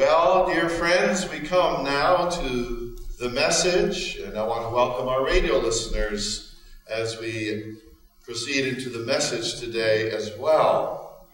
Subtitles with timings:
[0.00, 5.22] Well, dear friends, we come now to the message, and I want to welcome our
[5.22, 6.56] radio listeners
[6.88, 7.76] as we
[8.24, 11.26] proceed into the message today as well.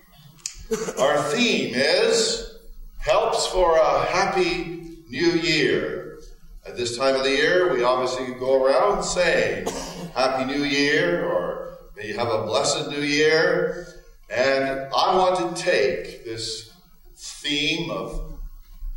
[0.98, 2.58] Our theme is
[2.98, 6.18] Helps for a Happy New Year.
[6.66, 9.68] At this time of the year, we obviously go around saying
[10.12, 13.86] Happy New Year or may you have a blessed New Year.
[14.28, 16.72] And I want to take this
[17.14, 18.25] theme of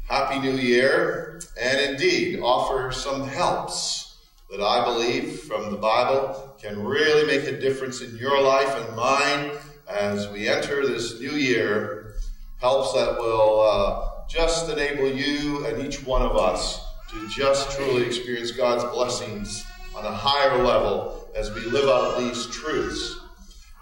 [0.10, 4.18] Happy New Year, and indeed offer some helps
[4.49, 8.95] that I believe from the Bible can really make a difference in your life and
[8.95, 9.52] mine
[9.88, 12.16] as we enter this new year.
[12.58, 18.04] Helps that will uh, just enable you and each one of us to just truly
[18.04, 19.63] experience God's blessings
[19.96, 23.20] on a higher level as we live out these truths.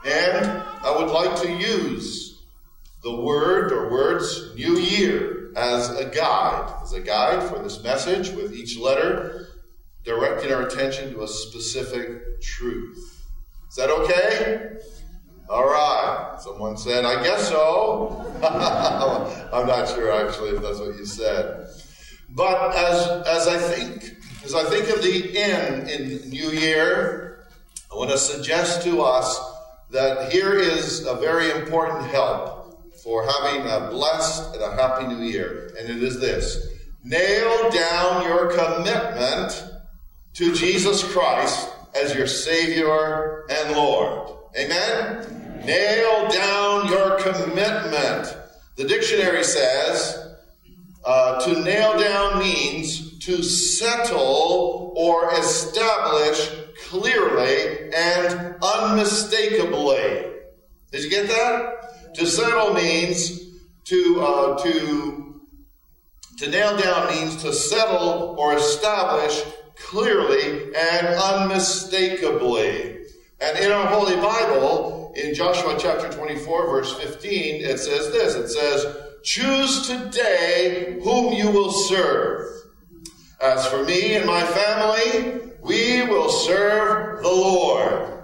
[0.03, 2.41] And I would like to use
[3.01, 8.29] the word or words new year as a guide, as a guide for this message,
[8.29, 9.47] with each letter
[10.03, 13.25] directing our attention to a specific truth.
[13.67, 14.77] Is that okay?
[15.49, 16.37] All right.
[16.39, 18.23] Someone said, I guess so.
[19.51, 21.67] I'm not sure actually if that's what you said.
[22.29, 27.47] But as as I think as I think of the end in New Year,
[27.91, 29.39] I want to suggest to us
[29.91, 32.56] that here is a very important help
[33.07, 35.73] for having a blessed and a happy new year.
[35.79, 36.67] And it is this
[37.05, 39.63] nail down your commitment
[40.33, 44.37] to Jesus Christ as your Savior and Lord.
[44.59, 45.61] Amen?
[45.65, 48.35] Nail down your commitment.
[48.75, 50.35] The dictionary says
[51.05, 56.51] uh, to nail down means to settle or establish
[56.89, 60.25] clearly and unmistakably.
[60.91, 61.86] Did you get that?
[62.15, 63.41] To settle means
[63.85, 65.41] to uh, to
[66.39, 69.43] to nail down means to settle or establish
[69.75, 72.97] clearly and unmistakably.
[73.39, 78.49] And in our Holy Bible, in Joshua chapter 24, verse 15, it says this it
[78.49, 82.51] says, Choose today whom you will serve.
[83.41, 88.16] As for me and my family, we will serve the Lord.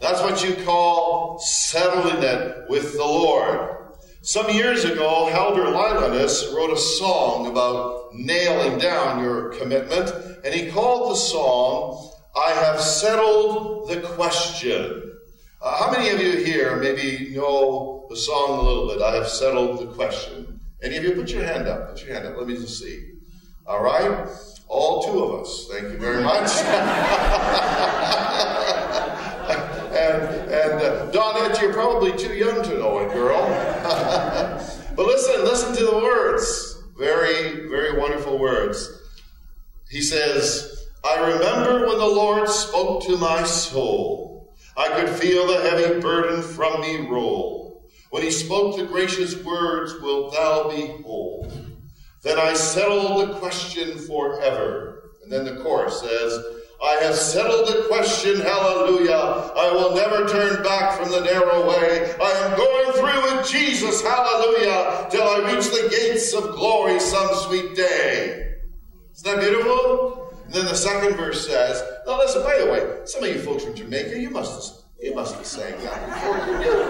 [0.00, 3.76] That's what you call settling it with the Lord.
[4.22, 10.10] Some years ago, Haldor Lillenas wrote a song about nailing down your commitment,
[10.44, 15.18] and he called the song, I Have Settled the Question.
[15.62, 19.02] Uh, how many of you here maybe know the song a little bit?
[19.02, 20.58] I have settled the question.
[20.82, 21.90] Any of you put your hand up?
[21.90, 22.38] Put your hand up.
[22.38, 23.12] Let me just see.
[23.66, 24.26] All right?
[24.68, 25.68] All two of us.
[25.70, 26.50] Thank you very much.
[30.10, 33.46] And, and uh, Donette, you're probably too young to know it, girl.
[34.96, 36.82] but listen, listen to the words.
[36.98, 38.88] Very, very wonderful words.
[39.88, 44.54] He says, I remember when the Lord spoke to my soul.
[44.76, 47.88] I could feel the heavy burden from me roll.
[48.10, 51.50] When he spoke the gracious words, Wilt thou be whole?
[52.22, 55.10] Then I settled the question forever.
[55.22, 56.44] And then the chorus says,
[56.82, 59.12] I have settled the question, hallelujah.
[59.14, 62.14] I will never turn back from the narrow way.
[62.20, 67.34] I am going through with Jesus, hallelujah, till I reach the gates of glory some
[67.34, 68.54] sweet day.
[69.14, 70.32] Isn't that beautiful?
[70.46, 73.62] And then the second verse says, now listen, by the way, some of you folks
[73.62, 76.80] from Jamaica, you must you must have sang that before you knew.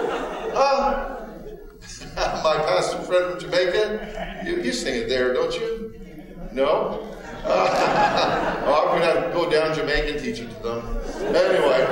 [0.53, 1.27] Uh,
[2.43, 5.93] my pastor friend from Jamaica, you, you sing it there, don't you?
[6.51, 7.07] No?
[8.63, 10.97] Uh, I'm to go down Jamaica and teach it to them.
[11.35, 11.83] Anyway,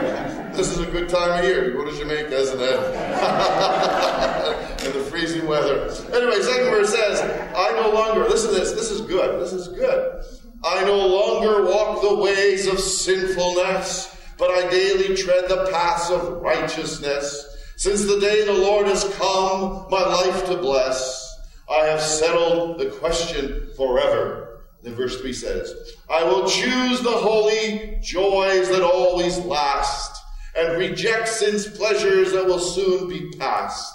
[0.53, 2.65] this is a good time of year to go to Jamaica, isn't it?
[4.85, 5.89] In the freezing weather.
[6.13, 7.21] Anyway, second verse says,
[7.55, 10.23] I no longer, listen to this, this is good, this is good.
[10.63, 16.41] I no longer walk the ways of sinfulness, but I daily tread the paths of
[16.41, 17.47] righteousness.
[17.75, 21.33] Since the day the Lord has come, my life to bless,
[21.69, 24.48] I have settled the question forever.
[24.81, 25.73] Then verse 3 says,
[26.09, 30.21] I will choose the holy joys that always last,
[30.55, 33.93] and reject sin's pleasures that will soon be past.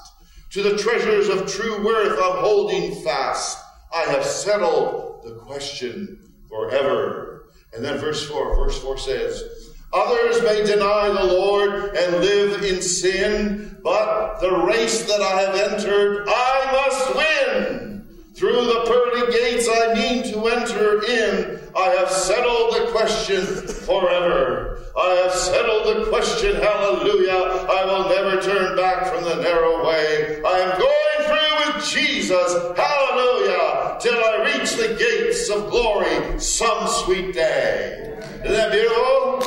[0.51, 3.59] To the treasures of true worth I'm holding fast.
[3.95, 7.47] I have settled the question forever.
[7.75, 9.43] And then verse 4, verse 4 says,
[9.93, 15.73] Others may deny the Lord and live in sin, but the race that I have
[15.73, 17.84] entered, I must win.
[18.35, 21.61] Through the pearly gates I mean to enter in.
[21.77, 23.47] I have settled the question
[23.87, 24.81] forever.
[25.01, 27.31] I have settled the question, hallelujah.
[27.31, 30.43] I will never turn back from the narrow way.
[30.45, 36.89] I am going through with Jesus, hallelujah, till I reach the gates of glory some
[36.89, 38.19] sweet day.
[38.45, 39.45] Isn't that beautiful?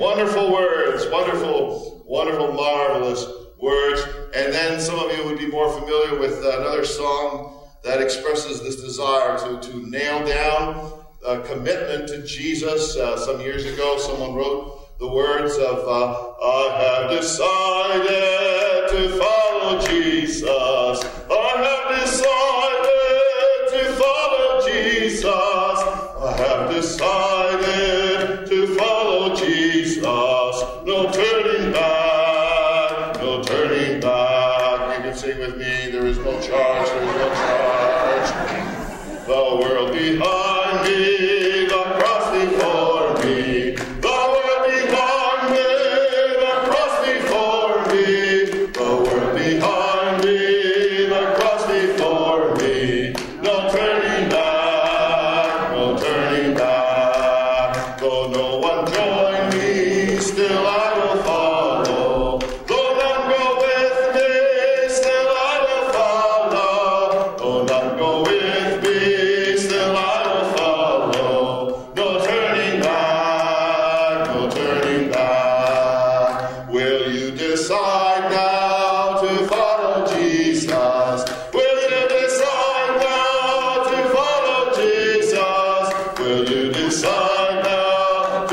[0.00, 3.24] Wonderful words, wonderful, wonderful, marvelous
[3.60, 4.02] words.
[4.34, 8.82] And then some of you would be more familiar with another song that expresses this
[8.82, 10.92] desire to, to nail down
[11.24, 12.96] a commitment to Jesus.
[12.96, 19.80] Uh, some years ago, someone wrote the words of, uh, I have decided to follow
[19.86, 20.75] Jesus.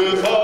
[0.04, 0.43] Now to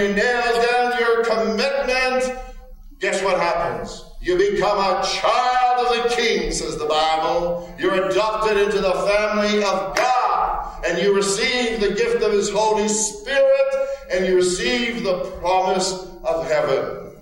[0.00, 2.38] you nail down your commitment,
[3.00, 4.04] guess what happens?
[4.22, 7.74] You become a child of the King, says the Bible.
[7.78, 10.84] You're adopted into the family of God.
[10.86, 13.88] And you receive the gift of His Holy Spirit.
[14.10, 15.92] And you receive the promise
[16.24, 17.16] of heaven.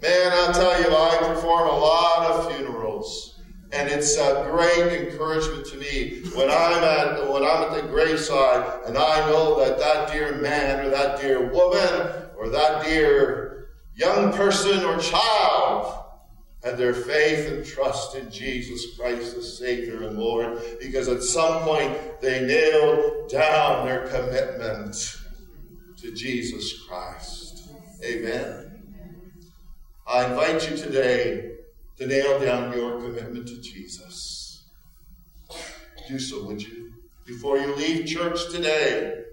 [0.00, 3.40] Man, I'll tell you, I perform a lot of funerals.
[3.72, 8.86] And it's a great encouragement to me when I'm at when I'm at the graveside
[8.86, 14.32] and I know that that dear man or that dear woman or that dear young
[14.32, 16.04] person or child
[16.62, 21.62] had their faith and trust in Jesus Christ as Savior and Lord because at some
[21.62, 25.18] point they nailed down their commitment
[25.98, 27.68] to Jesus Christ.
[28.04, 28.64] Amen.
[30.06, 31.52] I invite you today
[31.98, 34.37] to nail down your commitment to Jesus.
[36.08, 36.90] Do so, would you?
[37.26, 39.24] Before you leave church today,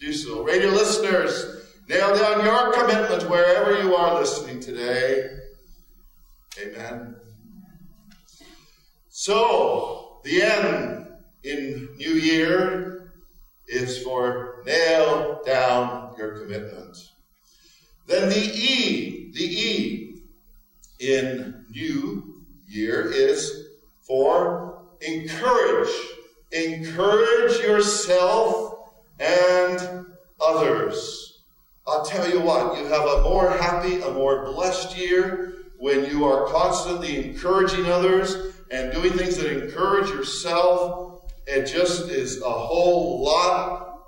[0.00, 0.42] do so.
[0.42, 5.28] Radio listeners, nail down your commitment wherever you are listening today.
[6.60, 7.14] Amen.
[9.08, 11.06] So, the end
[11.44, 13.12] in New Year
[13.68, 16.96] is for nail down your commitment.
[18.08, 20.22] Then the E, the E
[20.98, 23.68] in New Year is
[24.02, 24.73] for
[25.06, 25.90] encourage.
[26.52, 28.74] Encourage yourself
[29.18, 30.06] and
[30.40, 31.42] others.
[31.86, 36.24] I'll tell you what, you have a more happy, a more blessed year when you
[36.24, 41.22] are constantly encouraging others and doing things that encourage yourself.
[41.46, 43.98] It just is a whole lot,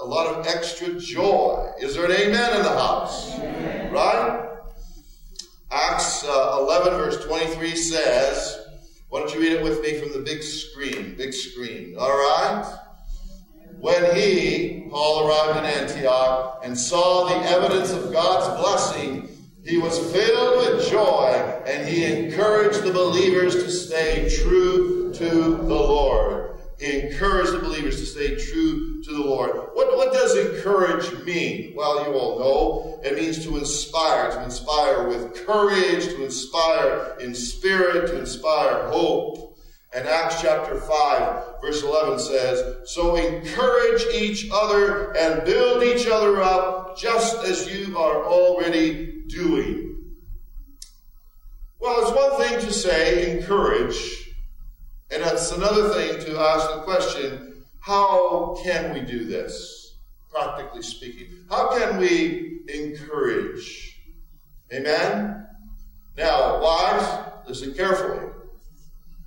[0.00, 1.70] a lot of extra joy.
[1.80, 3.38] Is there an amen in the house?
[3.92, 4.44] Right?
[5.70, 8.67] Acts uh, 11, verse 23 says,
[9.08, 11.14] why don't you read it with me from the big screen?
[11.16, 11.96] Big screen.
[11.98, 12.78] All right?
[13.78, 19.28] When he, Paul, arrived in Antioch and saw the evidence of God's blessing,
[19.64, 25.74] he was filled with joy and he encouraged the believers to stay true to the
[25.74, 26.47] Lord.
[26.78, 29.50] He encouraged the believers to stay true to the Lord.
[29.74, 31.74] What, what does encourage mean?
[31.74, 37.34] Well, you all know it means to inspire, to inspire with courage, to inspire in
[37.34, 39.58] spirit, to inspire hope.
[39.92, 46.42] And Acts chapter 5, verse 11 says, So encourage each other and build each other
[46.42, 49.88] up just as you are already doing.
[51.80, 54.27] Well, it's one thing to say encourage,
[55.10, 59.78] and that's another thing to ask the question how can we do this?
[60.30, 61.28] practically speaking.
[61.48, 64.00] How can we encourage?
[64.72, 65.46] Amen?
[66.16, 68.30] Now, wives, listen carefully,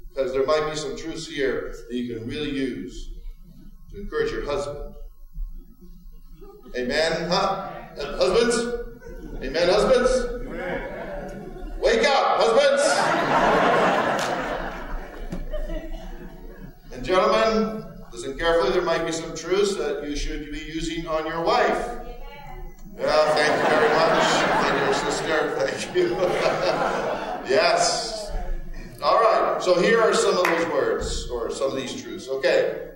[0.10, 3.12] because there might be some truths here that you can really use
[3.92, 4.96] to encourage your husband.
[6.78, 7.30] Amen?
[7.30, 7.70] Huh?
[7.98, 8.58] husbands?
[9.44, 10.46] Amen, husbands?
[10.48, 11.74] Amen.
[11.80, 13.91] Wake up, husbands!
[17.02, 18.72] And gentlemen, listen carefully.
[18.72, 21.98] There might be some truths that you should be using on your wife.
[22.96, 24.24] Yeah, thank you very much.
[24.62, 25.56] Thank you, sister.
[25.58, 26.10] Thank you.
[27.50, 28.32] yes.
[29.02, 29.58] All right.
[29.64, 32.28] So here are some of those words, or some of these truths.
[32.28, 32.90] Okay.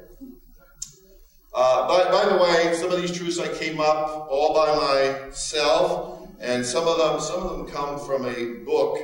[1.52, 6.30] Uh, by, by the way, some of these truths I came up all by myself
[6.40, 9.00] and some of them some of them come from a book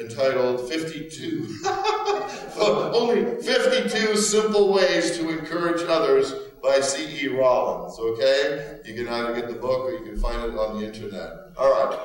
[0.00, 1.58] entitled 52
[2.60, 7.28] only 52 simple ways to encourage others by C.E.
[7.28, 7.98] Rollins.
[7.98, 8.80] Okay?
[8.84, 11.32] You can either get the book or you can find it on the internet.
[11.56, 11.98] All right.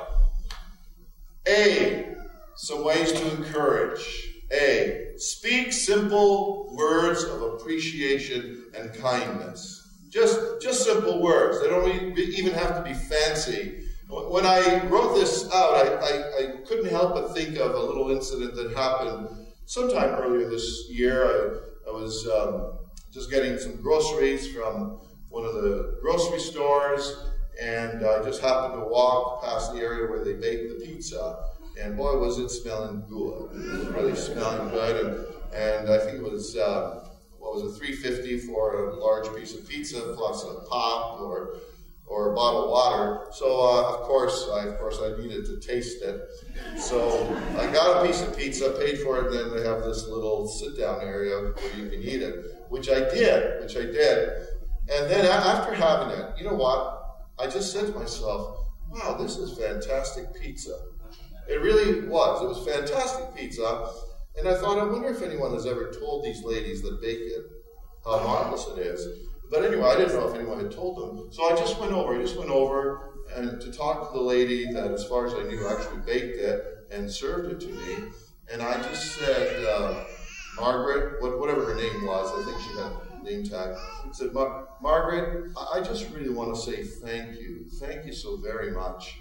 [1.48, 2.16] A.
[2.56, 4.30] Some ways to encourage.
[4.52, 5.14] A.
[5.18, 9.80] Speak simple words of appreciation and kindness.
[10.10, 11.60] Just, just simple words.
[11.62, 13.86] They don't even have to be fancy.
[14.10, 18.12] When I wrote this out, I, I, I, couldn't help but think of a little
[18.12, 19.28] incident that happened
[19.66, 21.26] sometime earlier this year.
[21.26, 22.78] I, I was um,
[23.12, 27.26] just getting some groceries from one of the grocery stores,
[27.60, 31.46] and I just happened to walk past the area where they bake the pizza.
[31.82, 33.50] And boy, was it smelling good!
[33.52, 37.08] It was really smelling good, and, and I think it was uh,
[37.40, 41.58] what was it, 350 for a large piece of pizza plus a pop or
[42.06, 43.26] or a bottle of water.
[43.32, 46.22] So uh, of course, I, of course, I needed to taste it.
[46.78, 50.08] So I got a piece of pizza, paid for it, and then they have this
[50.08, 54.30] little sit-down area where you can eat it, which I did, which I did.
[54.92, 57.00] And then after having it, you know what?
[57.40, 60.78] I just said to myself, "Wow, this is fantastic pizza."
[61.48, 62.42] It really was.
[62.42, 63.90] It was fantastic pizza.
[64.38, 67.46] And I thought, I wonder if anyone has ever told these ladies that bake it
[68.04, 69.30] how marvelous it is.
[69.54, 71.32] But anyway, I didn't know if anyone had told them.
[71.32, 72.18] So I just went over.
[72.18, 75.44] I just went over and to talk to the lady that, as far as I
[75.44, 78.10] knew, actually baked it and served it to me.
[78.52, 80.06] And I just said, uh,
[80.60, 82.92] Margaret, what, whatever her name was, I think she had
[83.22, 83.78] a name tag.
[84.12, 87.68] Said, Mar- Margaret, I just really want to say thank you.
[87.80, 89.20] Thank you so very much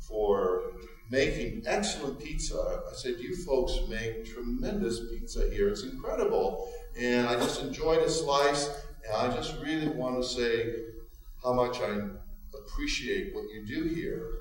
[0.00, 0.72] for
[1.08, 2.82] making excellent pizza.
[2.90, 5.68] I said, You folks make tremendous pizza here.
[5.68, 6.68] It's incredible.
[6.98, 8.87] And I just enjoyed a slice.
[9.08, 10.74] And I just really want to say
[11.42, 11.98] how much I
[12.54, 14.40] appreciate what you do here.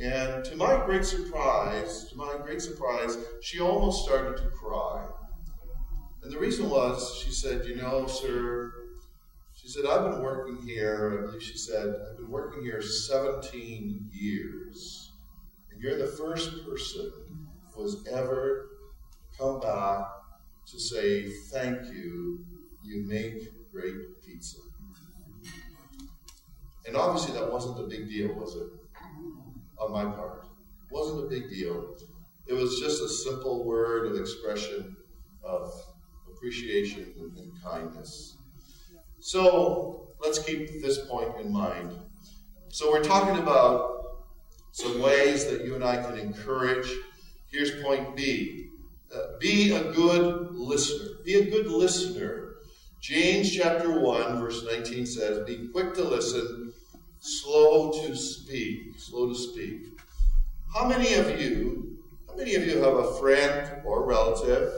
[0.00, 5.06] And to my great surprise, to my great surprise, she almost started to cry.
[6.22, 8.72] And the reason was, she said, You know, sir,
[9.54, 14.08] she said, I've been working here, I believe she said, I've been working here 17
[14.12, 15.12] years.
[15.70, 17.12] And you're the first person
[17.74, 18.70] who has ever
[19.38, 20.06] come back
[20.66, 22.44] to say, Thank you
[22.84, 24.58] you make great pizza.
[26.86, 28.68] And obviously, that wasn't a big deal, was it?
[29.78, 30.44] On my part.
[30.44, 31.94] It wasn't a big deal.
[32.46, 34.96] It was just a simple word of expression
[35.44, 35.72] of
[36.30, 38.36] appreciation and kindness.
[39.20, 41.96] So, let's keep this point in mind.
[42.68, 44.02] So, we're talking about
[44.72, 46.90] some ways that you and I can encourage.
[47.50, 48.70] Here's point B
[49.14, 51.18] uh, be a good listener.
[51.24, 52.41] Be a good listener
[53.02, 56.72] James chapter 1, verse 19 says, Be quick to listen,
[57.18, 58.96] slow to speak.
[58.96, 59.88] Slow to speak.
[60.72, 64.72] How many of you, how many of you have a friend or relative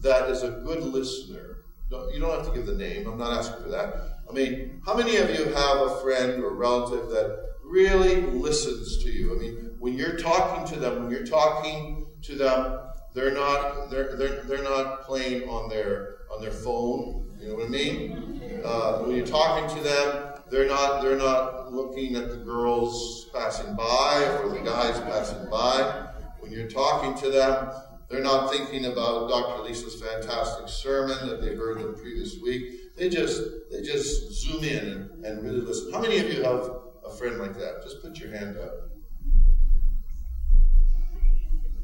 [0.00, 1.64] that is a good listener?
[1.90, 4.18] You don't have to give the name, I'm not asking for that.
[4.28, 9.10] I mean, how many of you have a friend or relative that really listens to
[9.10, 9.34] you?
[9.34, 12.78] I mean, when you're talking to them, when you're talking to them,
[13.14, 17.30] they're not they're, they're, they're not playing on their on their phone.
[17.40, 18.40] You know what I mean?
[18.64, 23.74] Uh, when you're talking to them, they're not they're not looking at the girls passing
[23.74, 26.08] by or the guys passing by.
[26.40, 27.70] When you're talking to them,
[28.08, 29.62] they're not thinking about Dr.
[29.62, 32.94] Lisa's fantastic sermon that they heard the previous week.
[32.96, 35.92] They just they just zoom in and, and really listen.
[35.92, 36.70] How many of you have
[37.04, 37.82] a friend like that?
[37.82, 38.90] Just put your hand up.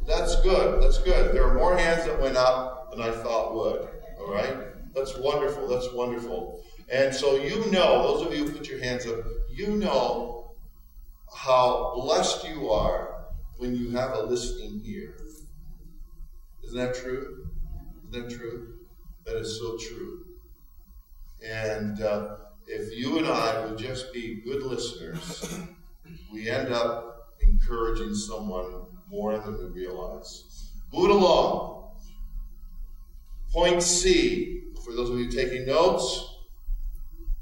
[0.06, 0.82] That's good.
[0.82, 1.34] That's good.
[1.34, 3.88] There are more hands that went up than I thought would.
[4.18, 4.56] All right?
[4.94, 5.68] That's wonderful.
[5.68, 6.64] That's wonderful.
[6.90, 10.52] And so you know, those of you who put your hands up, you know
[11.34, 13.26] how blessed you are
[13.58, 15.16] when you have a listening ear.
[16.64, 17.48] Isn't that true?
[18.08, 18.78] Isn't that true?
[19.24, 20.24] That is so true.
[21.44, 25.60] And uh, if you and I would just be good listeners,
[26.32, 30.72] we end up encouraging someone more than we realize.
[30.92, 31.77] Move along.
[33.52, 36.36] Point C, for those of you taking notes,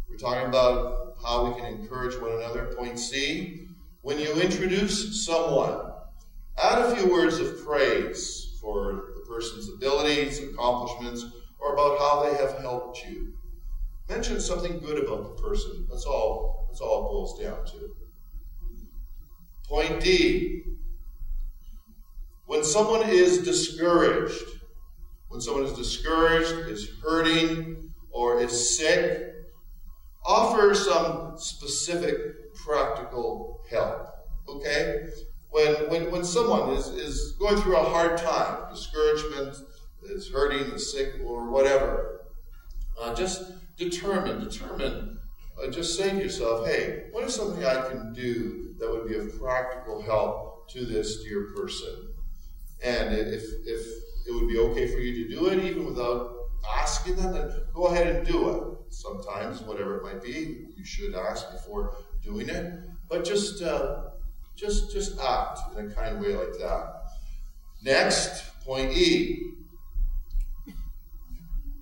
[0.08, 2.74] we're talking about how we can encourage one another.
[2.76, 3.66] Point C,
[4.02, 5.92] when you introduce someone,
[6.56, 11.24] add a few words of praise for the person's abilities, accomplishments,
[11.58, 13.34] or about how they have helped you.
[14.08, 15.88] Mention something good about the person.
[15.90, 17.96] That's all, that's all it boils down to.
[19.68, 20.62] Point D.
[22.46, 24.55] When someone is discouraged,
[25.28, 29.34] when someone is discouraged, is hurting, or is sick,
[30.24, 34.08] offer some specific practical help.
[34.48, 35.04] Okay?
[35.50, 39.56] When, when, when someone is, is going through a hard time, discouragement,
[40.04, 42.26] is hurting, is sick, or whatever,
[43.00, 45.18] uh, just determine, determine,
[45.62, 49.16] uh, just say to yourself, hey, what is something I can do that would be
[49.16, 52.14] of practical help to this dear person?
[52.82, 53.86] And if, if
[54.26, 56.36] it would be okay for you to do it, even without
[56.74, 58.62] asking them, then go ahead and do it.
[58.88, 62.80] Sometimes, whatever it might be, you should ask before doing it.
[63.08, 64.10] But just, uh,
[64.54, 67.02] just, just act in a kind way like that.
[67.82, 69.52] Next, point E.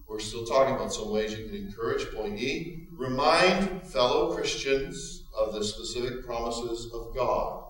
[0.09, 2.07] We're still talking about some ways you can encourage.
[2.15, 2.87] Point E.
[2.93, 7.65] Remind fellow Christians of the specific promises of God.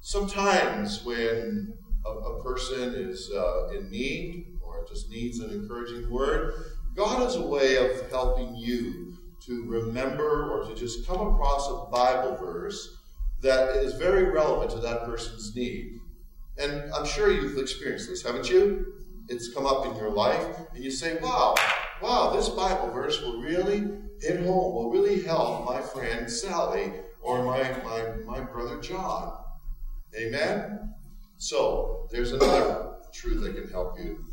[0.00, 6.54] Sometimes when a, a person is uh, in need or just needs an encouraging word,
[6.94, 9.16] God has a way of helping you
[9.46, 12.98] to remember or to just come across a Bible verse
[13.42, 15.98] that is very relevant to that person's need.
[16.58, 18.94] And I'm sure you've experienced this, haven't you?
[19.28, 20.44] It's come up in your life,
[20.74, 21.54] and you say, wow,
[22.02, 23.88] wow, this Bible verse will really
[24.20, 29.32] hit home, will really help my friend Sally or my, my, my brother John.
[30.18, 30.92] Amen?
[31.38, 34.24] So, there's another truth that can help you.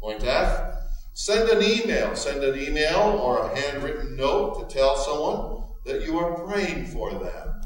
[0.00, 0.74] Point F.
[1.12, 2.14] Send an email.
[2.16, 7.12] Send an email or a handwritten note to tell someone that you are praying for
[7.12, 7.60] them.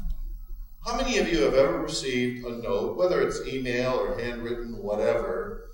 [0.85, 5.69] How many of you have ever received a note, whether it's email or handwritten, whatever?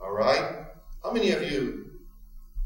[0.00, 0.66] All right?
[1.02, 2.00] How many of you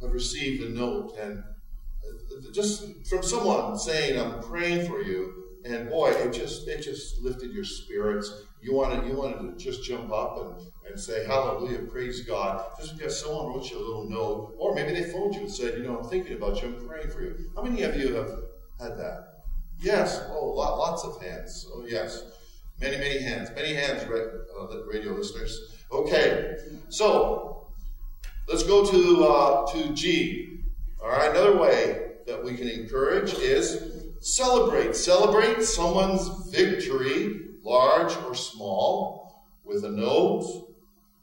[0.00, 5.88] have received a note and uh, just from someone saying, I'm praying for you, and
[5.88, 8.30] boy, it just it just lifted your spirits.
[8.60, 12.96] You wanted you wanted to just jump up and, and say hallelujah, praise God, just
[12.96, 15.84] because someone wrote you a little note, or maybe they phoned you and said, you
[15.84, 17.36] know, I'm thinking about you, I'm praying for you.
[17.54, 18.30] How many of you have
[18.80, 19.44] had that?
[19.80, 20.22] Yes.
[20.30, 21.66] Oh, lot, lots of hands.
[21.72, 22.24] Oh, yes.
[22.80, 23.50] Many, many hands.
[23.54, 25.84] Many hands, uh, radio listeners.
[25.92, 26.56] Okay.
[26.88, 27.68] So
[28.48, 30.60] let's go to uh, to G.
[31.02, 31.30] All right.
[31.30, 34.96] Another way that we can encourage is celebrate.
[34.96, 40.44] Celebrate someone's victory, large or small, with a note,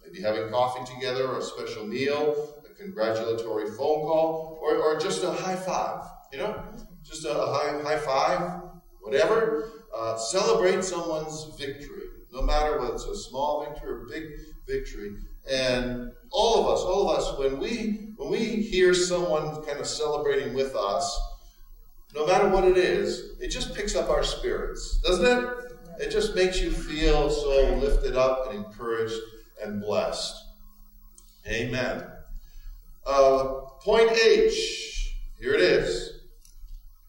[0.03, 5.23] maybe having coffee together or a special meal, a congratulatory phone call, or, or just
[5.23, 6.01] a high five.
[6.31, 6.63] You know,
[7.03, 8.61] just a high, high five,
[9.01, 9.69] whatever.
[9.95, 14.23] Uh, celebrate someone's victory, no matter whether it's a small victory or a big
[14.67, 15.15] victory.
[15.49, 19.87] And all of us, all of us, when we when we hear someone kind of
[19.87, 21.19] celebrating with us,
[22.15, 25.72] no matter what it is, it just picks up our spirits, doesn't it?
[25.99, 29.19] It just makes you feel so lifted up and encouraged
[29.63, 30.35] and blessed.
[31.47, 32.03] Amen.
[33.05, 35.15] Uh, point H.
[35.39, 36.21] Here it is.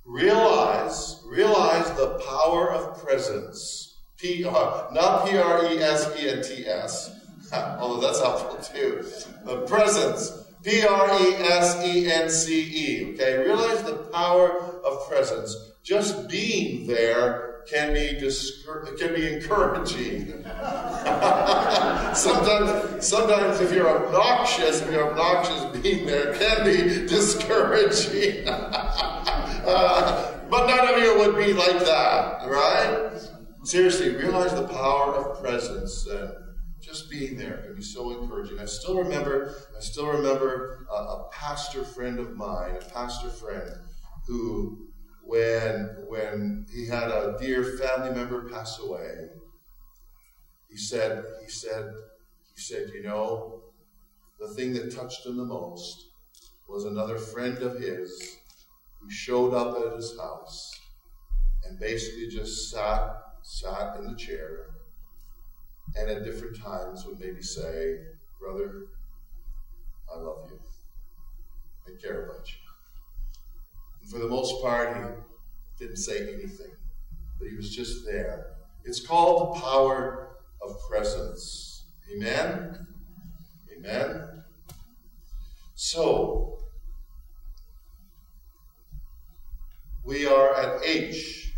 [0.04, 4.02] Realize, realize the power of presence.
[4.18, 7.10] P, uh, not P R E S E N T S,
[7.52, 9.04] although that's helpful too.
[9.44, 10.44] The presence.
[10.62, 13.14] P R E S E N C E.
[13.14, 14.50] Okay, realize the power
[14.84, 15.54] of presence.
[15.82, 20.42] Just being there can be discour- can be encouraging.
[22.14, 28.48] sometimes, sometimes if you're obnoxious, if you're obnoxious, being there can be discouraging.
[28.48, 33.10] uh, but none of you would be like that, right?
[33.64, 36.06] Seriously, realize the power of presence.
[36.06, 36.32] And
[36.84, 38.58] just being there can be so encouraging.
[38.58, 43.70] I still remember, I still remember a, a pastor friend of mine, a pastor friend
[44.26, 44.88] who,
[45.26, 49.28] when when he had a dear family member pass away,
[50.68, 51.92] he said, he said,
[52.54, 53.62] he said, you know,
[54.38, 56.08] the thing that touched him the most
[56.68, 58.38] was another friend of his
[59.00, 60.72] who showed up at his house
[61.64, 64.70] and basically just sat sat in the chair
[65.96, 67.98] and at different times would maybe say,
[68.40, 68.86] Brother,
[70.12, 70.58] I love you.
[71.86, 72.63] I care about you.
[74.10, 76.72] For the most part, he didn't say anything,
[77.38, 78.46] but he was just there.
[78.84, 81.86] It's called the power of presence.
[82.12, 82.86] Amen?
[83.76, 84.44] Amen?
[85.74, 86.58] So,
[90.04, 91.52] we are at H.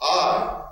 [0.00, 0.62] I.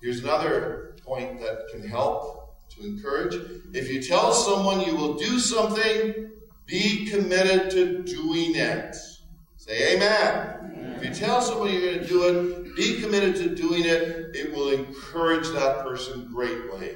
[0.00, 3.34] Here's another point that can help to encourage.
[3.72, 6.30] If you tell someone you will do something,
[6.66, 8.96] be committed to doing it.
[9.56, 10.72] Say amen.
[10.74, 10.94] amen.
[10.96, 14.34] If you tell someone you're going to do it, be committed to doing it.
[14.34, 16.90] It will encourage that person greatly.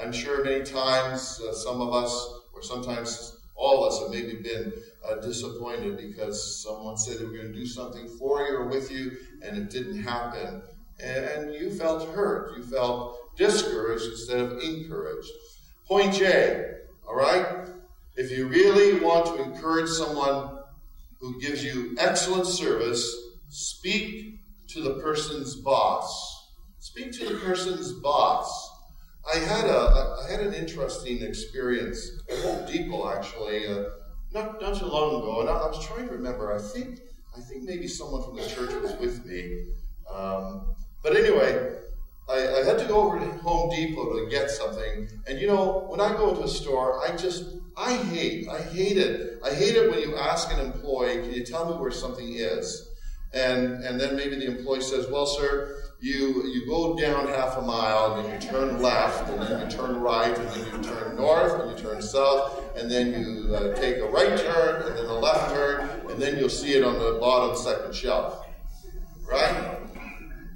[0.00, 4.42] I'm sure many times uh, some of us, or sometimes all of us, have maybe
[4.42, 4.72] been
[5.08, 8.90] uh, disappointed because someone said they were going to do something for you or with
[8.90, 10.62] you and it didn't happen.
[11.02, 12.56] And, and you felt hurt.
[12.56, 15.30] You felt discouraged instead of encouraged.
[15.86, 16.74] Point J,
[17.08, 17.68] all right?
[18.14, 20.58] If you really want to encourage someone
[21.20, 23.14] who gives you excellent service,
[23.48, 26.50] speak to the person's boss.
[26.78, 28.70] Speak to the person's boss.
[29.32, 33.84] I had a I had an interesting experience at Home Depot actually, uh,
[34.32, 36.52] not not too long ago, and I, I, was trying to remember.
[36.52, 37.00] I think
[37.36, 39.68] I think maybe someone from the church was with me,
[40.12, 41.76] um, but anyway,
[42.32, 45.08] I, I, had to go over to Home Depot to get something.
[45.26, 47.44] And you know, when I go to a store, I just
[47.76, 49.40] I hate I hate it.
[49.44, 52.88] I hate it when you ask an employee, "Can you tell me where something is?"
[53.32, 57.62] And and then maybe the employee says, "Well, sir." you you go down half a
[57.62, 61.14] mile, and then you turn left, and then you turn right, and then you turn
[61.14, 65.06] north, and you turn south, and then you uh, take a right turn, and then
[65.06, 68.44] a left turn, and then you'll see it on the bottom second shelf.
[69.30, 69.81] Right?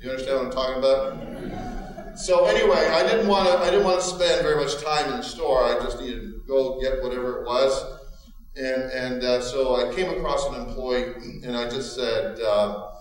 [0.06, 2.16] You understand what I'm talking about?
[2.16, 5.16] So anyway, I didn't want to I didn't want to spend very much time in
[5.16, 5.64] the store.
[5.64, 7.98] I just needed to go get whatever it was.
[8.54, 12.92] And, and uh, so I came across an employee, and I just said, uh,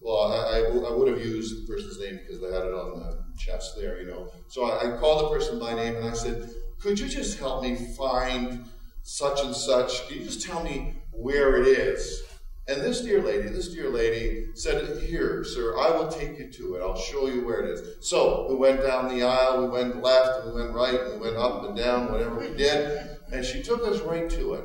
[0.00, 3.24] well, I, I, would have used the person's name because they had it on the
[3.38, 4.30] chest there, you know.
[4.48, 6.48] So I, I called the person by name and I said,
[6.80, 8.64] Could you just help me find
[9.02, 10.08] such and such?
[10.08, 12.24] Can you just tell me where it is?
[12.66, 16.74] And this dear lady, this dear lady said, Here, sir, I will take you to
[16.74, 16.80] it.
[16.80, 18.08] I'll show you where it is.
[18.08, 21.26] So we went down the aisle, we went left, and we went right, and we
[21.26, 23.18] went up and down, whatever we did.
[23.30, 24.64] And she took us right to it.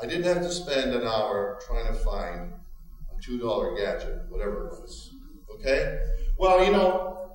[0.00, 2.52] I didn't have to spend an hour trying to find
[3.10, 5.10] a $2 gadget, whatever it was.
[5.56, 5.98] Okay?
[6.38, 7.32] Well, you know,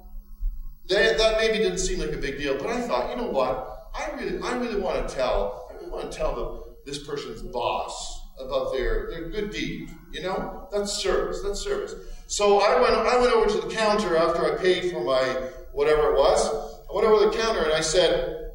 [0.88, 3.90] that maybe didn't seem like a big deal, but I thought, you know what?
[3.94, 7.42] I really, I really want to tell, I really want to tell the, this person's
[7.42, 9.90] boss about their, their good deed.
[10.12, 11.42] You know, that's service.
[11.44, 11.96] That's service.
[12.28, 16.14] So I went, I went over to the counter after I paid for my whatever
[16.14, 16.48] it was.
[16.90, 18.52] I went over to the counter and I said,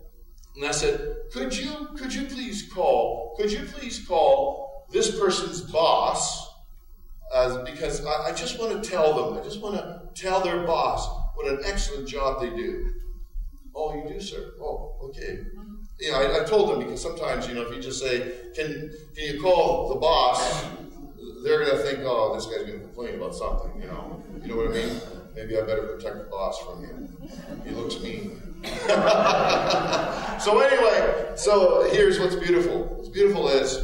[0.57, 5.61] and I said, could you, could you please call, could you please call this person's
[5.61, 6.49] boss
[7.33, 10.67] uh, because I, I, just want to tell them, I just want to tell their
[10.67, 12.93] boss what an excellent job they do.
[13.75, 14.53] Oh, you do, sir?
[14.61, 15.39] Oh, okay.
[16.01, 18.91] You know, I, I told them because sometimes, you know, if you just say, can,
[19.15, 20.65] can you call the boss,
[21.45, 24.23] they're going to think, oh, this guy's going to complain about something, you know.
[24.43, 25.01] You know what I mean?
[25.35, 27.17] Maybe I better protect the boss from him.
[27.65, 28.41] He looks mean.
[28.65, 32.85] so anyway, so here's what's beautiful.
[32.85, 33.83] What's beautiful is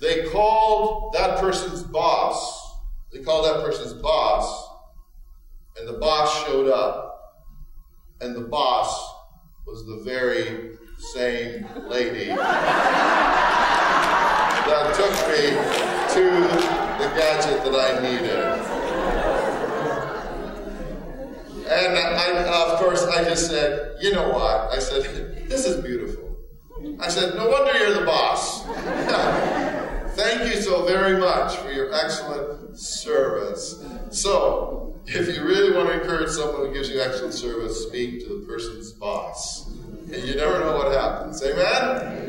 [0.00, 2.76] they called that person's boss.
[3.12, 4.68] They called that person's boss,
[5.78, 7.06] and the boss showed up.
[8.20, 9.14] And the boss
[9.66, 12.26] was the very same lady
[14.68, 15.56] that took me
[16.12, 16.24] to
[16.98, 18.38] the gadget that I needed.
[21.70, 24.72] And I, of course, I just said, you know what?
[24.72, 26.36] I said, this is beautiful.
[27.00, 28.64] I said, no wonder you're the boss.
[30.16, 33.84] Thank you so very much for your excellent service.
[34.10, 38.40] So, if you really want to encourage someone who gives you excellent service, speak to
[38.40, 39.70] the person's boss.
[40.12, 41.42] And you never know what happens.
[41.42, 42.28] Amen?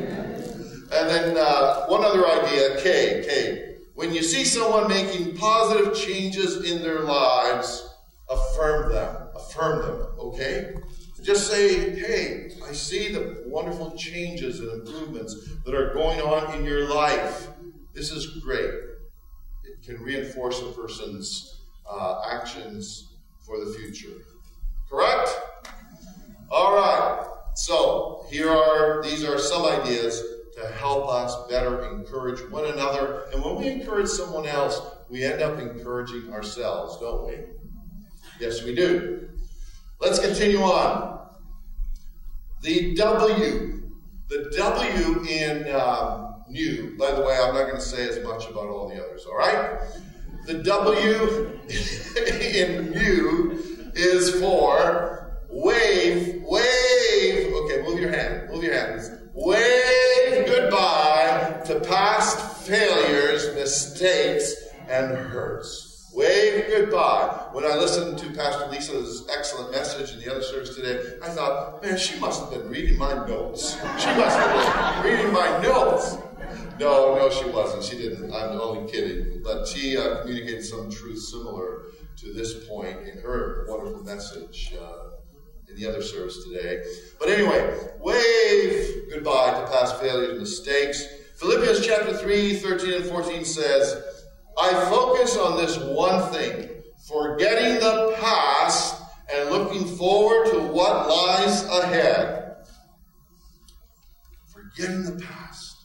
[0.92, 3.76] And then uh, one other idea, K, K.
[3.94, 7.94] When you see someone making positive changes in their lives,
[8.28, 9.28] affirm them.
[9.34, 10.74] Affirm them, okay?
[11.22, 16.64] Just say, hey, I see the wonderful changes and improvements that are going on in
[16.64, 17.48] your life.
[17.94, 18.70] This is great.
[19.64, 23.14] It can reinforce a person's uh, actions
[23.46, 24.16] for the future.
[24.88, 25.28] Correct?
[26.50, 27.26] All right.
[27.60, 30.24] So here are these are some ideas
[30.56, 33.24] to help us better encourage one another.
[33.34, 37.34] And when we encourage someone else, we end up encouraging ourselves, don't we?
[38.40, 39.28] Yes, we do.
[40.00, 41.28] Let's continue on.
[42.62, 43.82] The W
[44.28, 48.48] The W in um, new, by the way, I'm not going to say as much
[48.48, 49.78] about all the others, all right?
[50.46, 51.60] The W
[52.40, 56.89] in new is for wave, wave.
[57.70, 59.10] Okay, move your hand, move your hands.
[59.32, 64.54] Wave goodbye to past failures, mistakes,
[64.88, 66.10] and hurts.
[66.12, 67.46] Wave goodbye.
[67.52, 71.80] When I listened to Pastor Lisa's excellent message in the other service today, I thought,
[71.80, 73.74] man, she must have been reading my notes.
[73.74, 76.16] She must have been reading my notes.
[76.80, 77.84] No, no, she wasn't.
[77.84, 78.34] She didn't.
[78.34, 79.42] I'm only kidding.
[79.44, 81.82] But she uh, communicated some truth similar
[82.16, 85.09] to this point in her wonderful message uh,
[85.70, 86.82] in the other service today.
[87.18, 91.04] But anyway, wave goodbye to past failures and mistakes.
[91.36, 94.02] Philippians chapter 3, 13 and 14 says,
[94.58, 96.68] I focus on this one thing,
[97.06, 99.00] forgetting the past
[99.32, 102.56] and looking forward to what lies ahead.
[104.52, 105.76] Forgetting the past.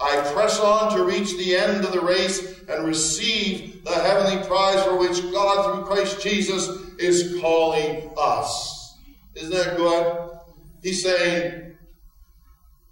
[0.00, 4.82] I press on to reach the end of the race and receive the heavenly prize
[4.84, 8.79] for which God, through Christ Jesus, is calling us.
[9.34, 10.30] Isn't that good?
[10.82, 11.76] He's saying,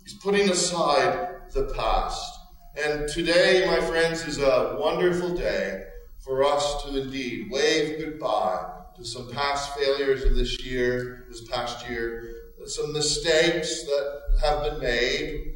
[0.05, 2.39] He's putting aside the past.
[2.83, 5.85] And today, my friends, is a wonderful day
[6.21, 11.89] for us to indeed wave goodbye to some past failures of this year, this past
[11.89, 12.35] year,
[12.67, 15.55] some mistakes that have been made,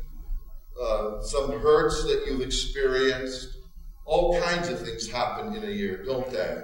[0.80, 3.56] uh, some hurts that you've experienced.
[4.04, 6.62] All kinds of things happen in a year, don't they?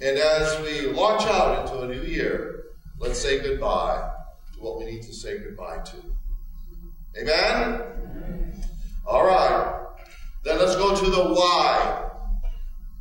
[0.00, 2.61] And as we launch out into a new year,
[2.98, 4.10] let's say goodbye
[4.54, 5.96] to what we need to say goodbye to.
[7.20, 8.62] Amen?
[9.06, 9.86] All right.
[10.44, 12.10] Then let's go to the why.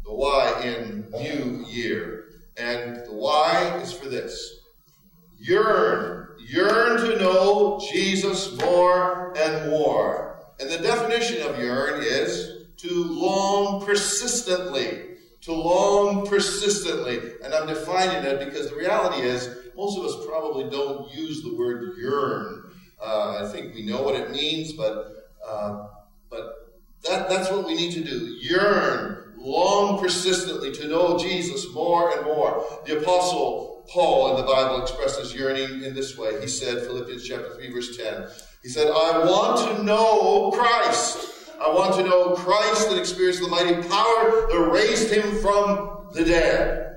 [0.04, 2.26] The why in new year.
[2.58, 4.60] And the why is for this.
[5.40, 6.28] Yearn.
[6.40, 10.40] Yearn to know Jesus more and more.
[10.60, 15.18] And the definition of yearn is to long persistently.
[15.42, 17.20] To long persistently.
[17.44, 21.56] And I'm defining it because the reality is most of us probably don't use the
[21.56, 22.72] word yearn.
[23.04, 25.88] Uh, I think we know what it means, but uh,
[26.30, 26.62] but
[27.08, 28.38] that, that's what we need to do.
[28.42, 32.64] Yearn, long persistently to know Jesus more and more.
[32.86, 36.40] The Apostle Paul in the Bible expresses yearning in this way.
[36.40, 38.28] He said, Philippians chapter 3, verse 10,
[38.64, 41.50] he said, I want to know Christ.
[41.60, 46.24] I want to know Christ and experience the mighty power that raised him from the
[46.24, 46.88] dead.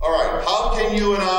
[0.00, 1.37] All right, how can you and I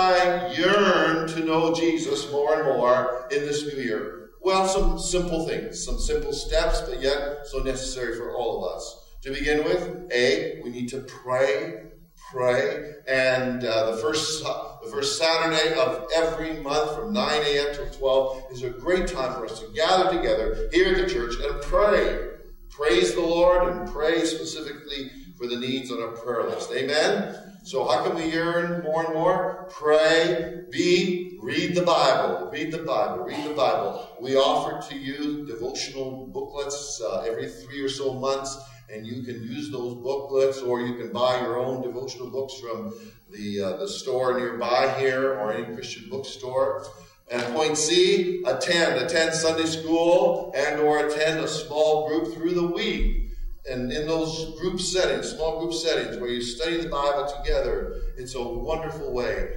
[1.49, 4.29] know Jesus more and more in this new year?
[4.41, 9.05] Well, some simple things, some simple steps, but yet so necessary for all of us.
[9.23, 11.87] To begin with, A, we need to pray,
[12.31, 17.75] pray, and uh, the first the first Saturday of every month from 9 a.m.
[17.75, 21.35] till 12 is a great time for us to gather together here at the church
[21.41, 22.27] and pray.
[22.69, 26.71] Praise the Lord and pray specifically for the needs on our prayer list.
[26.71, 27.48] Amen.
[27.63, 29.67] So how can we yearn more and more?
[29.69, 34.17] Pray, be, read the Bible, read the Bible, read the Bible.
[34.19, 38.57] We offer to you devotional booklets uh, every three or so months,
[38.91, 42.93] and you can use those booklets, or you can buy your own devotional books from
[43.29, 46.85] the uh, the store nearby here, or any Christian bookstore.
[47.29, 52.65] And point C, attend, attend Sunday school and or attend a small group through the
[52.65, 53.28] week
[53.69, 58.35] and in those group settings, small group settings, where you study the Bible together, it's
[58.35, 59.49] a wonderful way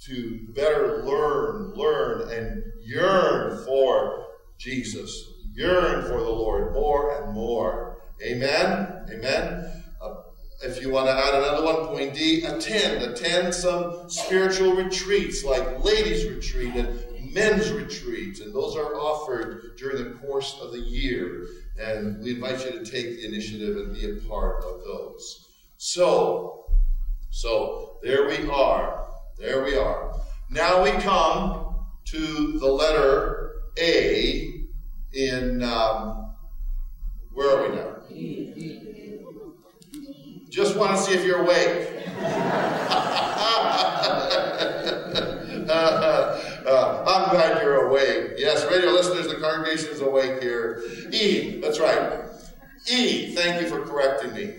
[0.00, 4.26] to better learn, learn, and yearn for
[4.58, 5.10] Jesus,
[5.52, 7.98] yearn for the Lord more and more.
[8.22, 9.06] Amen?
[9.10, 9.82] Amen?
[10.00, 10.14] Uh,
[10.62, 13.02] if you want to add another one, point D, attend.
[13.02, 16.98] Attend some spiritual retreats like ladies' retreat and
[17.36, 21.46] men's retreats, and those are offered during the course of the year.
[21.78, 25.46] And we invite you to take the initiative and be a part of those.
[25.76, 26.64] So,
[27.30, 29.06] so there we are.
[29.38, 30.14] There we are.
[30.48, 34.64] Now we come to the letter A
[35.12, 36.34] in, um,
[37.34, 37.92] where are we now?
[40.48, 41.92] Just want to see if you're awake.
[45.68, 48.32] Uh, I'm glad you're awake.
[48.38, 50.82] Yes, radio listeners, the congregation is awake here.
[51.12, 52.22] E, that's right.
[52.88, 54.54] E, thank you for correcting me.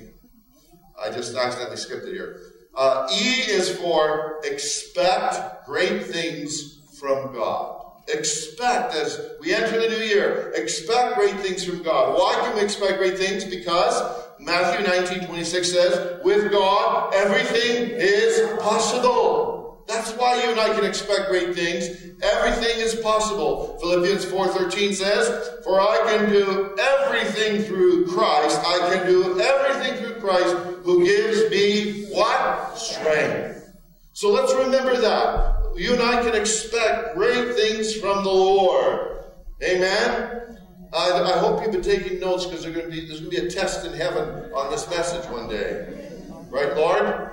[1.01, 2.41] I just accidentally skipped it here.
[2.75, 7.73] Uh, e is for expect great things from God.
[8.07, 12.13] Expect as we enter the new year, expect great things from God.
[12.13, 13.43] Why can we expect great things?
[13.43, 14.01] Because
[14.39, 19.46] Matthew 19 26 says, with God, everything is possible.
[19.87, 21.87] That's why you and I can expect great things.
[22.21, 23.77] Everything is possible.
[23.79, 25.29] Philippians 4:13 says,
[25.63, 28.59] "For I can do everything through Christ.
[28.65, 32.77] I can do everything through Christ who gives me what?
[32.77, 33.63] Strength."
[34.13, 35.55] So let's remember that.
[35.77, 39.23] You and I can expect great things from the Lord.
[39.63, 40.57] Amen.
[40.93, 43.93] I, I hope you've been taking notes because there's going to be a test in
[43.93, 46.23] heaven on this message one day.
[46.49, 47.31] Right, Lord?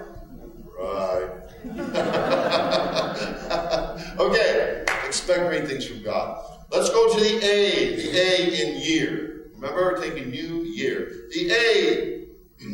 [0.79, 1.44] Right.
[4.19, 6.45] okay, expect great things from God.
[6.71, 9.47] Let's go to the A, the A in year.
[9.55, 11.31] Remember, we're taking new year.
[11.33, 12.27] The A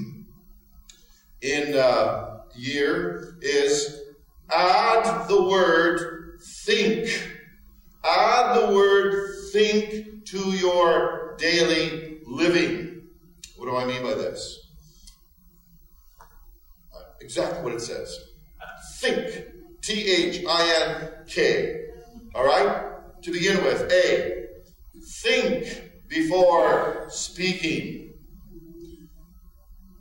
[1.43, 4.01] in uh, year is
[4.53, 7.09] add the word think.
[8.03, 13.03] Add the word think to your daily living.
[13.57, 14.67] What do I mean by this?
[17.21, 18.30] Exactly what it says.
[19.01, 19.47] Think.
[19.83, 21.87] T H I N K.
[22.35, 23.23] All right?
[23.23, 24.47] To begin with, A.
[25.23, 28.13] Think before speaking.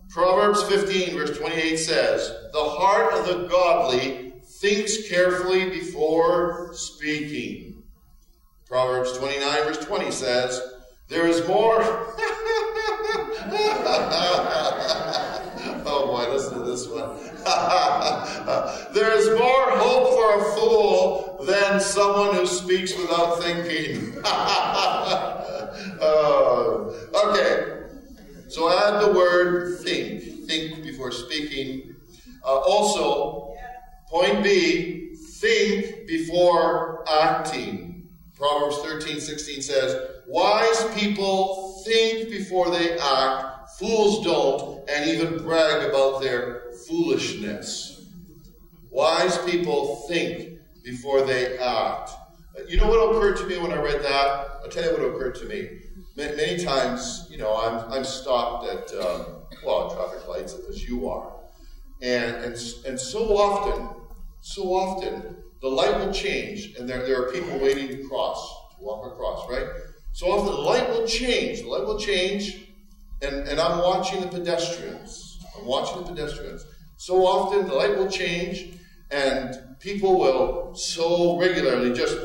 [0.09, 7.83] Proverbs 15, verse 28 says, The heart of the godly thinks carefully before speaking.
[8.67, 10.61] Proverbs 29, verse 20 says,
[11.07, 11.79] There is more.
[15.85, 17.28] oh boy, listen to this one.
[18.93, 24.17] there is more hope for a fool than someone who speaks without thinking.
[24.25, 25.33] uh,
[27.25, 27.83] okay,
[28.47, 30.47] so add the word think.
[30.47, 31.95] Think before speaking.
[32.43, 33.53] Uh, also,
[34.07, 38.09] point B, think before acting.
[38.35, 39.95] Proverbs 13, 16 says,
[40.27, 43.49] Wise people think before they act
[43.79, 48.01] Fools don't and even brag about their foolishness.
[48.89, 52.11] Wise people think before they act.
[52.67, 54.47] You know what occurred to me when I read that?
[54.63, 55.79] I'll tell you what occurred to me.
[56.15, 61.33] Many times, you know, I'm, I'm stopped at, um, well, traffic lights, as you are.
[62.01, 64.03] And, and, and so often,
[64.41, 68.39] so often, the light will change, and there, there are people waiting to cross,
[68.75, 69.67] to walk across, right?
[70.13, 71.61] So often the light will change.
[71.61, 72.67] The light will change,
[73.21, 75.28] and, and I'm watching the pedestrians.
[75.59, 76.65] I'm watching the pedestrians.
[76.97, 78.73] So often the light will change,
[79.11, 82.17] and people will so regularly just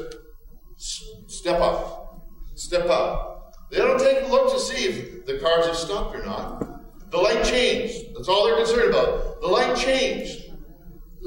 [0.76, 2.22] step up,
[2.54, 3.52] step up.
[3.70, 7.10] They don't take a look to see if the cars have stopped or not.
[7.10, 8.14] The light changed.
[8.16, 9.40] That's all they're concerned about.
[9.40, 10.52] The light changed.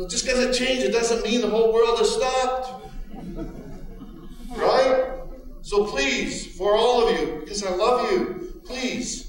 [0.09, 2.85] Just because it changed, it doesn't mean the whole world has stopped.
[4.55, 5.13] Right?
[5.61, 9.27] So please, for all of you, because I love you, please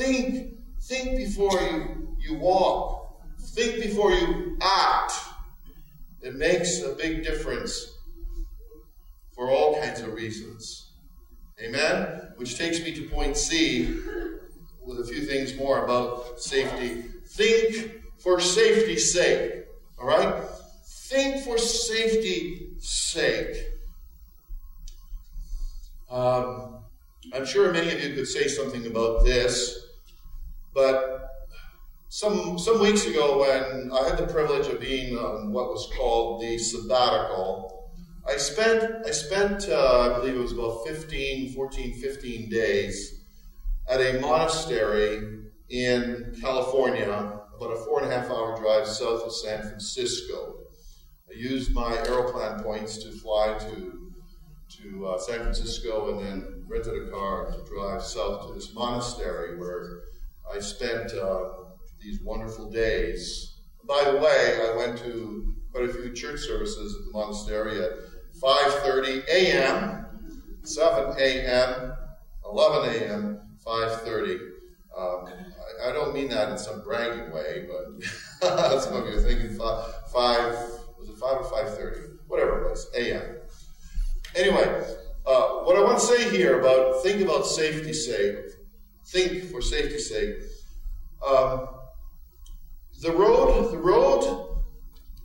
[0.00, 3.22] Think, think before you, you walk.
[3.54, 5.12] Think before you act.
[6.22, 7.96] It makes a big difference
[9.34, 10.92] for all kinds of reasons.
[11.62, 12.32] Amen?
[12.36, 14.00] Which takes me to point C
[14.82, 17.04] with a few things more about safety.
[17.26, 19.64] Think for safety's sake.
[19.98, 20.44] All right?
[21.08, 23.56] Think for safety's sake.
[26.10, 26.80] Um,
[27.32, 29.86] I'm sure many of you could say something about this.
[30.74, 31.19] But
[32.10, 36.42] some some weeks ago, when I had the privilege of being on what was called
[36.42, 37.92] the sabbatical,
[38.28, 43.24] I spent I spent uh, I believe it was about 15, 14, 15 days
[43.88, 47.06] at a monastery in California,
[47.56, 50.64] about a four and a half hour drive south of San Francisco.
[51.30, 54.12] I used my Aeroplan points to fly to
[54.82, 59.56] to uh, San Francisco and then rented a car to drive south to this monastery
[59.56, 60.00] where
[60.52, 61.59] I spent uh,
[62.00, 63.60] these wonderful days.
[63.86, 67.90] By the way, I went to quite a few church services at the monastery at
[68.40, 70.06] 5:30 a.m.,
[70.62, 71.92] 7 a.m.,
[72.44, 74.38] 11 a.m., 5:30.
[74.96, 78.02] Um, I, I, don't mean that in some bragging way, but
[78.82, 80.52] some of you are thinking five, five
[80.98, 83.36] was it five or five thirty, whatever it was, a.m.
[84.34, 84.84] Anyway,
[85.26, 88.36] uh, what I want to say here about think about safety sake
[89.06, 90.36] think for safety's sake.
[91.26, 91.68] Um,
[93.00, 94.62] the road, the road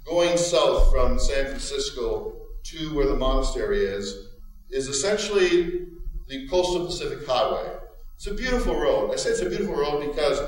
[0.06, 4.30] going south from San Francisco to where the monastery is,
[4.70, 5.88] is essentially
[6.28, 7.78] the Coastal Pacific Highway.
[8.16, 9.12] It's a beautiful road.
[9.12, 10.40] I say it's a beautiful road because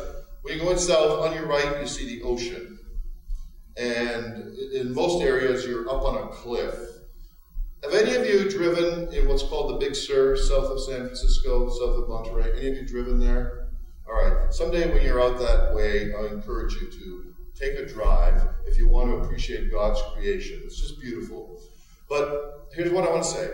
[0.41, 2.79] when you're going south, on your right, you see the ocean.
[3.75, 6.75] And in most areas, you're up on a cliff.
[7.83, 11.69] Have any of you driven in what's called the Big Sur, south of San Francisco,
[11.69, 12.57] south of Monterey?
[12.57, 13.66] Any of you driven there?
[14.09, 14.53] All right.
[14.53, 18.87] Someday when you're out that way, I encourage you to take a drive if you
[18.87, 20.61] want to appreciate God's creation.
[20.63, 21.59] It's just beautiful.
[22.07, 23.49] But here's what I want to say.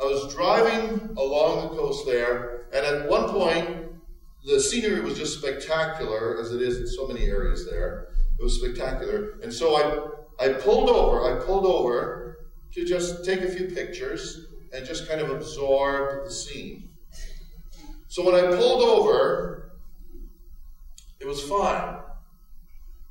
[0.00, 3.92] I was driving along the coast there, and at one point,
[4.46, 8.08] the scenery was just spectacular, as it is in so many areas there.
[8.38, 9.38] It was spectacular.
[9.42, 9.76] And so
[10.40, 11.30] I, I pulled over.
[11.30, 16.30] I pulled over to just take a few pictures and just kind of absorb the
[16.32, 16.88] scene.
[18.08, 19.63] So when I pulled over,
[21.24, 21.96] it was fine.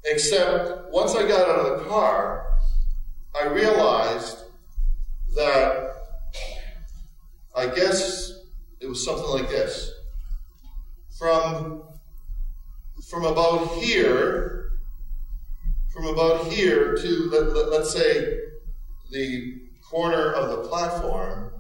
[0.06, 2.60] Except once I got out of the car,
[3.36, 4.38] I realized
[5.36, 5.96] that
[7.56, 8.34] I guess
[8.80, 9.92] it was something like this.
[11.18, 11.82] From,
[13.10, 14.74] from about here,
[15.92, 18.38] from about here to, let, let, let's say,
[19.12, 21.52] the corner of the platform,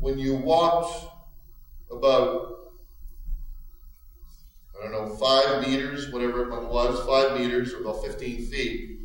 [0.00, 1.04] when you walked
[1.88, 2.59] about,
[4.90, 9.00] don't know, five meters, whatever it was, five meters or about 15 feet,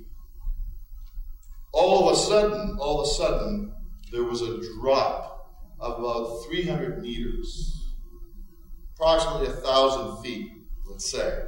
[1.72, 3.74] all of a sudden, all of a sudden,
[4.12, 7.94] there was a drop of about 300 meters,
[8.94, 10.52] approximately a thousand feet,
[10.86, 11.42] let's say.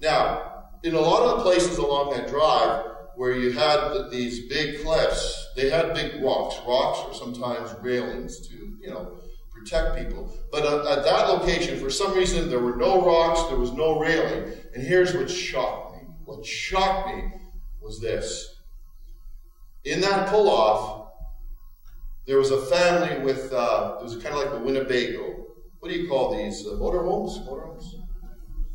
[0.00, 2.86] Now, in a lot of the places along that drive
[3.16, 8.54] where you had these big cliffs, they had big rocks, rocks or sometimes railings to,
[8.80, 9.19] you know,
[9.60, 10.34] protect people.
[10.50, 14.52] But at that location, for some reason, there were no rocks, there was no railing.
[14.74, 16.08] And here's what shocked me.
[16.24, 17.32] What shocked me
[17.80, 18.56] was this.
[19.84, 21.12] In that pull off,
[22.26, 25.46] there was a family with, uh, it was kind of like the Winnebago.
[25.80, 26.66] What do you call these?
[26.66, 27.46] Uh, motorhomes?
[27.46, 27.84] Motorhomes?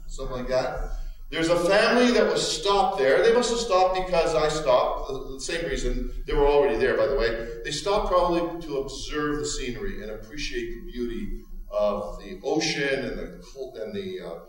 [0.08, 0.92] Something like that.
[1.36, 3.22] There's a family that was stopped there.
[3.22, 5.10] They must have stopped because I stopped.
[5.10, 7.60] The same reason they were already there, by the way.
[7.66, 13.20] They stopped probably to observe the scenery and appreciate the beauty of the ocean and
[13.20, 14.40] the and the uh,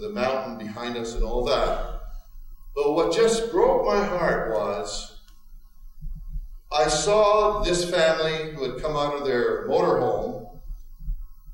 [0.00, 2.00] the mountain behind us and all that.
[2.74, 5.20] But what just broke my heart was
[6.72, 10.58] I saw this family who had come out of their motorhome,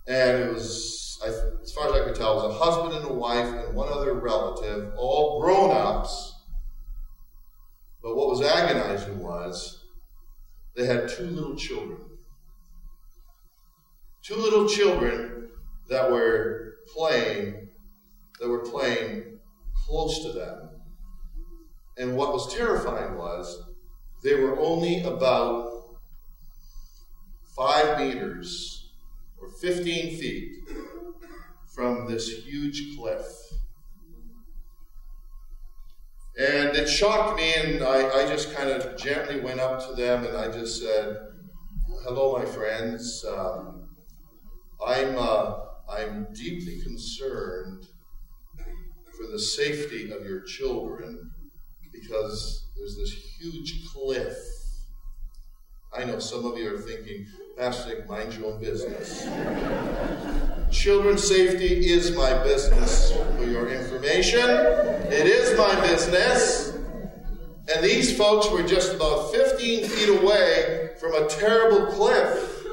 [0.06, 3.46] and it was, as far as I could tell, was a husband and a wife
[3.46, 6.34] and one other relative, all grown ups.
[8.02, 9.84] But what was agonizing was
[10.76, 11.98] they had two little children.
[14.22, 15.50] Two little children
[15.88, 17.68] that were playing,
[18.40, 19.38] that were playing
[19.86, 20.70] close to them.
[21.96, 23.60] And what was terrifying was
[24.22, 25.68] they were only about
[27.56, 28.92] five meters
[29.40, 30.52] or 15 feet
[31.78, 33.24] from this huge cliff.
[36.36, 40.24] And it shocked me, and I, I just kind of gently went up to them
[40.24, 41.16] and I just said,
[42.02, 43.24] Hello, my friends.
[43.24, 43.90] Um,
[44.84, 45.54] I'm, uh,
[45.88, 47.86] I'm deeply concerned
[49.16, 51.30] for the safety of your children
[51.92, 54.36] because there's this huge cliff.
[55.96, 57.24] I know some of you are thinking,
[57.58, 59.26] Pastor mind your own business.
[60.70, 63.10] Children's safety is my business.
[63.36, 66.76] For your information, it is my business.
[67.74, 72.64] And these folks were just about 15 feet away from a terrible cliff.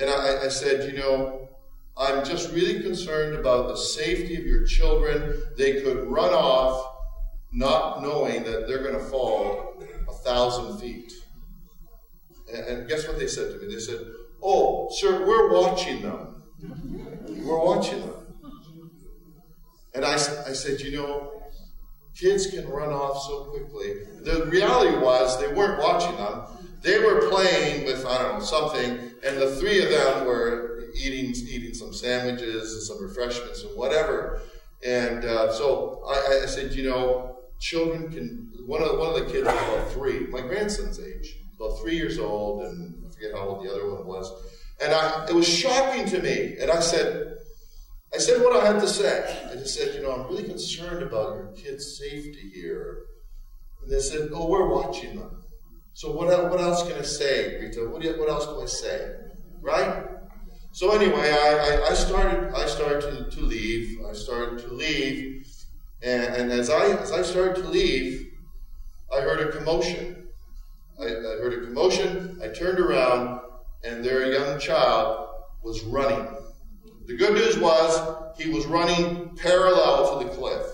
[0.00, 1.48] And I, I said, you know,
[1.96, 5.40] I'm just really concerned about the safety of your children.
[5.56, 6.96] They could run off
[7.52, 11.12] not knowing that they're going to fall a thousand feet.
[12.52, 13.72] And, guess what they said to me?
[13.74, 14.00] They said,
[14.42, 16.42] Oh, sir, we're watching them.
[17.28, 18.14] We're watching them.
[19.94, 21.42] And I, I said, You know,
[22.18, 23.94] kids can run off so quickly.
[24.22, 26.42] The reality was they weren't watching them.
[26.82, 28.90] They were playing with, I don't know, something,
[29.24, 34.40] and the three of them were eating, eating some sandwiches and some refreshments and whatever.
[34.84, 38.52] And uh, so I, I, said, you know, children can.
[38.66, 42.18] One of one of the kids was about three, my grandson's age, about three years
[42.18, 44.30] old, and I forget how old the other one was.
[44.82, 46.56] And I, it was shocking to me.
[46.60, 47.36] And I said,
[48.14, 49.48] I said what I had to say.
[49.50, 53.04] I just said, you know, I'm really concerned about your kids' safety here.
[53.82, 55.42] And they said, oh, we're watching them.
[55.94, 57.88] So what, what else can I say, Rita?
[57.88, 59.16] What, what else can I say?
[59.60, 60.04] Right?
[60.72, 63.98] So anyway, I, I, I started I started to, to leave.
[64.08, 65.38] I started to leave
[66.02, 68.30] and, and as, I, as I started to leave,
[69.12, 70.17] I heard a commotion.
[71.00, 72.40] I, I heard a commotion.
[72.42, 73.40] I turned around,
[73.84, 75.28] and their young child
[75.62, 76.28] was running.
[77.06, 80.66] The good news was he was running parallel to the cliff.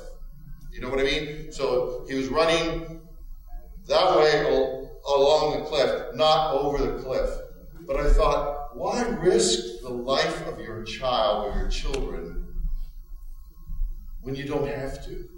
[0.72, 1.52] You know what I mean?
[1.52, 3.00] So he was running
[3.86, 4.44] that way
[5.06, 7.30] along the cliff, not over the cliff.
[7.86, 12.44] But I thought, why risk the life of your child or your children
[14.22, 15.28] when you don't have to.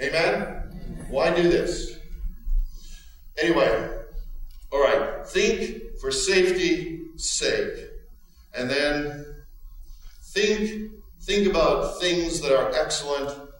[0.00, 1.06] Amen?
[1.08, 1.98] Why do this?
[3.36, 4.03] Anyway,
[4.74, 7.90] all right, think for safety's sake.
[8.56, 9.24] And then
[10.32, 13.50] think, think about things that are excellent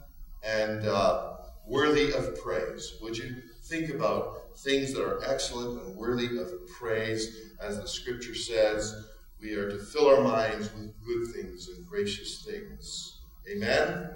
[0.42, 1.34] and uh,
[1.68, 2.94] worthy of praise.
[3.00, 7.52] Would you think about things that are excellent and worthy of praise?
[7.60, 9.06] As the scripture says,
[9.40, 13.20] we are to fill our minds with good things and gracious things.
[13.48, 14.10] Amen?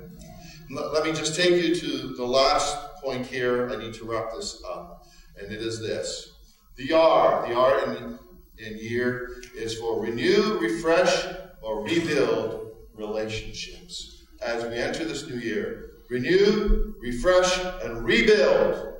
[0.68, 3.70] Let me just take you to the last point here.
[3.70, 5.06] I need to wrap this up.
[5.40, 6.32] And it is this
[6.78, 8.18] the R, the R in,
[8.58, 11.26] in year is for renew, refresh,
[11.60, 14.24] or rebuild relationships.
[14.40, 18.94] As we enter this new year, renew, refresh, and rebuild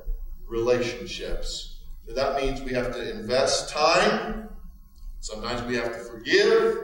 [0.45, 1.77] relationships.
[2.05, 4.49] That means we have to invest time.
[5.21, 6.79] Sometimes we have to forgive.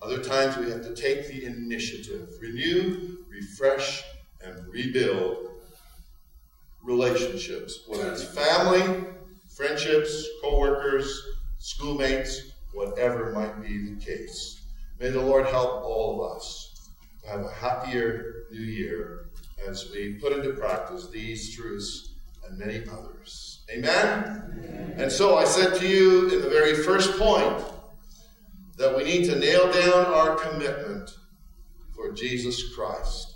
[0.00, 2.28] Other times we have to take the initiative.
[2.40, 4.04] Renew, refresh,
[4.40, 5.48] and rebuild
[6.84, 9.17] relationships, whether it's family,
[9.58, 11.20] friendships, co-workers,
[11.58, 14.62] schoolmates, whatever might be the case.
[15.00, 16.92] May the Lord help all of us
[17.22, 19.30] to have a happier new year
[19.66, 22.14] as we put into practice these truths
[22.46, 23.64] and many others.
[23.68, 24.54] Amen?
[24.64, 24.94] Amen?
[24.96, 27.64] And so I said to you in the very first point
[28.76, 31.10] that we need to nail down our commitment
[31.96, 33.34] for Jesus Christ.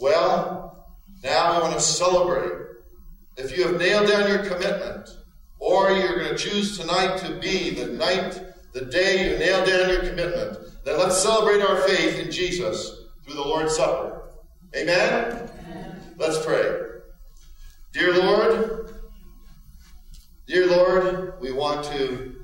[0.00, 0.88] Well,
[1.22, 2.66] now I want to celebrate.
[3.36, 5.08] If you have nailed down your commitment,
[5.60, 8.40] or you're going to choose tonight to be the night,
[8.72, 13.34] the day you nail down your commitment, then let's celebrate our faith in Jesus through
[13.34, 14.30] the Lord's Supper.
[14.74, 15.32] Amen?
[15.32, 16.00] Amen.
[16.16, 16.78] Let's pray.
[17.92, 18.94] Dear Lord,
[20.46, 22.36] dear Lord, we want to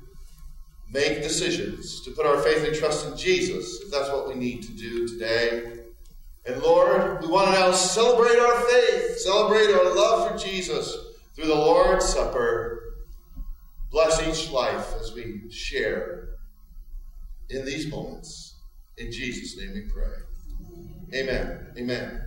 [0.91, 4.61] make decisions to put our faith and trust in Jesus, if that's what we need
[4.63, 5.79] to do today.
[6.45, 10.95] And Lord, we want to now celebrate our faith, celebrate our love for Jesus
[11.35, 12.86] through the Lord's Supper.
[13.89, 16.29] Bless each life as we share
[17.49, 18.55] in these moments.
[18.97, 21.19] In Jesus' name we pray.
[21.19, 21.67] Amen.
[21.77, 22.26] Amen.